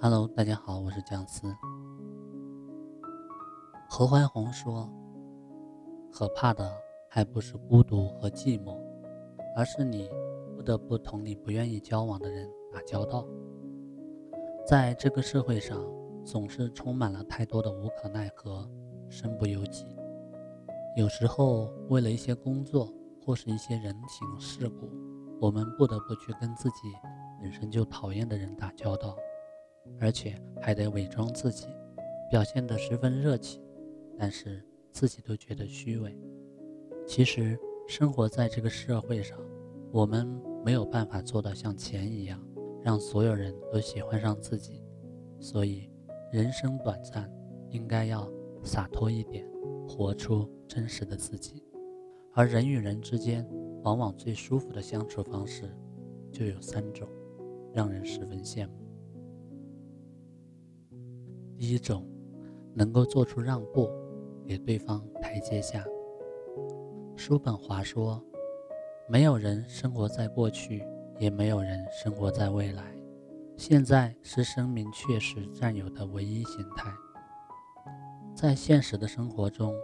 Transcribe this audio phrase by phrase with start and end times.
[0.00, 1.52] Hello，大家好，我是姜思。
[3.90, 4.88] 何怀宏说
[6.14, 6.72] ：“可怕的
[7.10, 8.78] 还不是孤独和寂寞，
[9.56, 10.08] 而是你
[10.54, 13.26] 不得不同你不愿意交往的人打交道。
[14.64, 15.84] 在这个社会上，
[16.24, 18.70] 总是充满了太多的无可奈何、
[19.08, 19.84] 身不由己。
[20.96, 22.88] 有时候，为了一些工作
[23.26, 24.88] 或是一些人情世故，
[25.40, 26.76] 我们不得不去跟自己
[27.42, 29.16] 本身就讨厌的人打交道。”
[30.00, 31.66] 而且还得伪装自己，
[32.30, 33.62] 表现得十分热情，
[34.18, 36.16] 但是自己都觉得虚伪。
[37.06, 39.38] 其实生活在这个社会上，
[39.90, 40.26] 我们
[40.64, 42.38] 没有办法做到像钱一样，
[42.82, 44.82] 让所有人都喜欢上自己。
[45.40, 45.90] 所以，
[46.32, 47.32] 人生短暂，
[47.70, 48.30] 应该要
[48.62, 49.48] 洒脱一点，
[49.88, 51.64] 活出真实的自己。
[52.34, 53.48] 而人与人之间，
[53.82, 55.74] 往往最舒服的相处方式，
[56.30, 57.08] 就有三种，
[57.72, 58.77] 让人十分羡慕。
[61.58, 62.06] 第一种，
[62.72, 63.90] 能够做出让步，
[64.46, 65.84] 给对方台阶下。
[67.16, 68.22] 叔本华说
[69.10, 70.84] ：“没有人生活在过去，
[71.18, 72.96] 也没有人生活在未来。
[73.56, 76.92] 现在是生命确实占有的唯一形态。”
[78.36, 79.74] 在现实的生活中，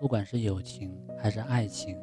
[0.00, 1.94] 不管是友情还是爱情，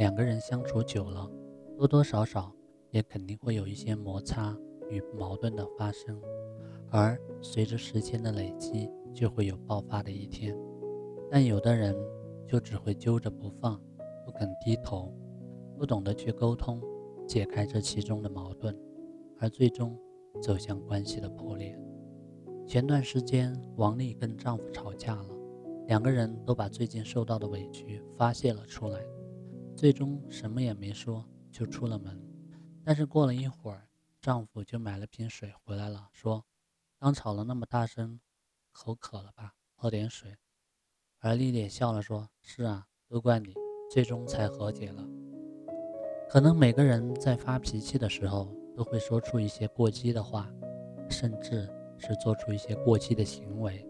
[0.00, 1.30] 两个人相处久了，
[1.78, 2.52] 多多少少
[2.90, 4.58] 也肯定会有一些摩擦
[4.90, 6.20] 与矛盾的发生。
[6.90, 10.56] 而随着时间的累积，就会有爆发的一天。
[11.30, 11.94] 但有的人
[12.46, 13.80] 就只会揪着不放，
[14.24, 15.12] 不肯低头，
[15.76, 16.80] 不懂得去沟通，
[17.26, 18.78] 解开这其中的矛盾，
[19.38, 19.98] 而最终
[20.40, 21.76] 走向关系的破裂。
[22.66, 25.28] 前段时间，王丽跟丈夫吵架了，
[25.86, 29.00] 两个人都把最近受到的委屈发泄了出来，
[29.74, 32.20] 最终什么也没说就出了门。
[32.84, 33.88] 但是过了一会儿，
[34.20, 36.44] 丈夫就买了瓶水回来了，说。
[36.98, 38.18] 刚吵了那么大声，
[38.72, 39.52] 口渴了吧？
[39.74, 40.34] 喝点水。
[41.20, 43.52] 而丽丽笑了，说：“是啊，都怪你，
[43.92, 45.06] 最终才和解了。”
[46.26, 50.50] 可能每个人在发脾气的时候，都会说出一些过激的话，
[51.10, 53.86] 甚至是做出一些过激的行为。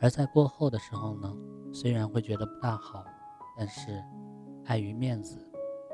[0.00, 1.32] 而在过后的时候呢，
[1.72, 3.04] 虽然会觉得不大好，
[3.56, 4.02] 但是
[4.64, 5.38] 碍于面子，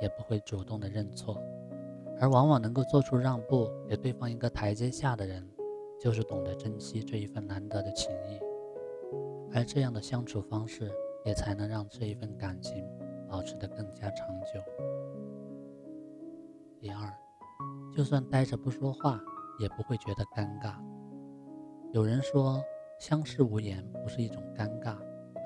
[0.00, 1.36] 也不会主动的认错。
[2.18, 5.46] 而往往能够做出让步，给对方一个台阶下的人。
[6.00, 8.40] 就是懂得珍惜这一份难得的情谊，
[9.52, 10.90] 而这样的相处方式，
[11.26, 12.82] 也才能让这一份感情
[13.28, 14.58] 保持得更加长久。
[16.78, 17.12] 第二，
[17.94, 19.20] 就算呆着不说话，
[19.58, 20.74] 也不会觉得尴尬。
[21.92, 22.62] 有人说，
[22.98, 24.96] 相视无言不是一种尴尬，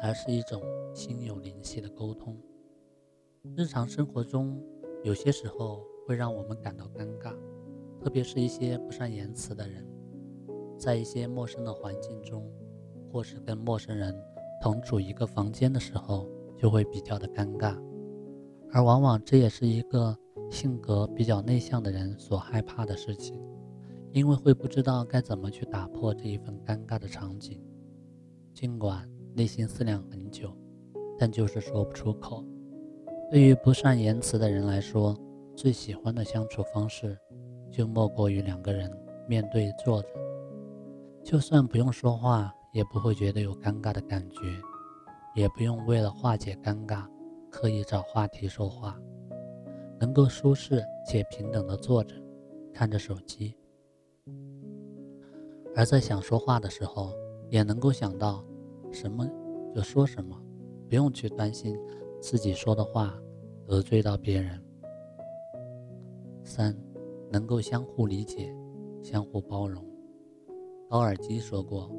[0.01, 0.63] 而是一种
[0.95, 2.39] 心有灵犀的沟通。
[3.57, 4.63] 日常生活中，
[5.03, 7.37] 有些时候会让我们感到尴尬，
[7.99, 9.85] 特别是一些不善言辞的人。
[10.84, 12.47] 在一些陌生的环境中，
[13.11, 14.15] 或是跟陌生人
[14.61, 16.28] 同处一个房间的时候，
[16.59, 17.75] 就会比较的尴尬，
[18.71, 20.15] 而往往这也是一个
[20.50, 23.41] 性格比较内向的人所害怕的事情，
[24.12, 27.59] 因为会不知道该怎么去打破这一份尴尬的场景。
[28.53, 30.55] 尽管内心思量很久，
[31.19, 32.44] 但就是说不出口。
[33.31, 35.19] 对于不善言辞的人来说，
[35.56, 37.19] 最喜欢的相处方式，
[37.71, 38.94] 就莫过于两个人
[39.27, 40.09] 面对坐着。
[41.25, 44.61] 就算不用说话，也不会觉得有尴尬的感觉，
[45.35, 47.07] 也不用为了化解尴尬
[47.51, 49.01] 刻意找话题说话，
[49.99, 52.15] 能够舒适且平等的坐着，
[52.75, 53.57] 看着手机，
[55.75, 57.15] 而在想说话的时候，
[57.49, 58.45] 也能够想到
[58.93, 59.27] 什么
[59.75, 60.39] 就说什么，
[60.91, 61.75] 不用去担心
[62.21, 63.19] 自己说的话
[63.67, 64.62] 得罪到别人。
[66.43, 66.77] 三，
[67.33, 68.55] 能够相互理解，
[69.03, 69.83] 相互包容。
[70.89, 71.91] 高尔基说过：“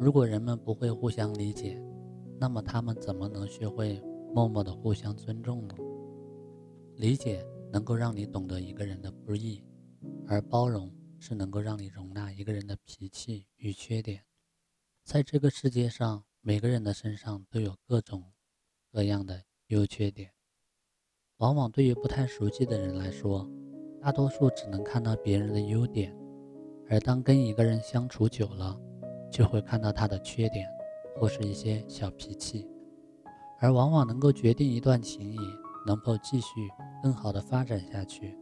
[0.00, 1.82] 如果人们不会互相理解，
[2.40, 4.00] 那么他们怎么能学会
[4.34, 5.74] 默默的互相尊重呢？
[6.96, 9.62] 理解能够让你懂得一个人的不易，
[10.26, 14.24] 而包容是能够让你容纳一个人的脾气与缺点。
[15.04, 18.32] 在这个世界上，每个人的身上都有各种
[18.90, 20.32] 各样的优缺点。
[21.38, 23.50] 往往对于不太熟悉的人来说，
[24.00, 26.16] 大多数只能看到别人的优点。”
[26.90, 28.78] 而当跟一个人相处久了，
[29.30, 30.66] 就会看到他的缺点，
[31.16, 32.66] 或是一些小脾气，
[33.60, 35.38] 而往往能够决定一段情谊
[35.86, 36.68] 能否继续
[37.02, 38.34] 更好的发展下去，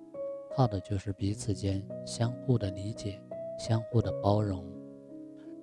[0.56, 3.20] 靠的就是彼此间相互的理解，
[3.58, 4.64] 相互的包容。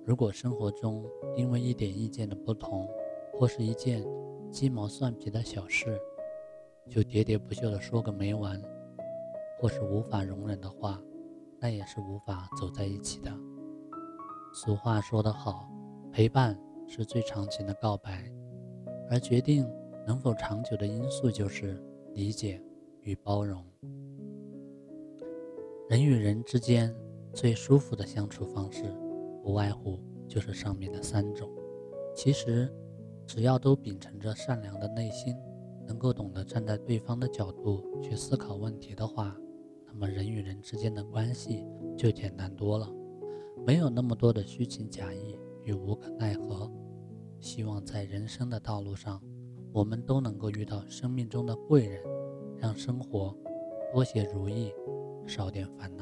[0.04, 1.02] 如果生活中
[1.34, 2.86] 因为一点意见的不同，
[3.32, 4.04] 或是一件
[4.50, 5.98] 鸡毛蒜皮的小事，
[6.90, 8.60] 就喋喋不休的说个没完，
[9.58, 11.00] 或是无法容忍的话。
[11.64, 13.32] 那也是无法走在一起的。
[14.52, 15.66] 俗话说得好，
[16.12, 16.54] 陪伴
[16.86, 18.30] 是最长情的告白，
[19.08, 19.66] 而决定
[20.06, 21.82] 能否长久的因素就是
[22.12, 22.62] 理解
[23.00, 23.64] 与包容。
[25.88, 26.94] 人与人之间
[27.32, 28.82] 最舒服的相处方式，
[29.42, 31.48] 不外乎就是上面的三种。
[32.14, 32.70] 其实，
[33.26, 35.34] 只要都秉承着善良的内心，
[35.86, 39.34] 能够懂得站在对方的角度去思考问题的话，
[39.96, 41.64] 那么人与人之间的关系
[41.96, 42.92] 就简单多了。
[43.64, 46.68] 没有那么多的虚情假意与无可奈何。
[47.38, 49.22] 希望在人生的道路上，
[49.72, 52.02] 我们都能够遇到生命中的贵人，
[52.58, 53.36] 让生活
[53.92, 54.72] 多些如意，
[55.26, 55.93] 少点烦。